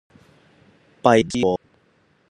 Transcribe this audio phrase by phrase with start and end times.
[1.03, 1.67] 閉門思過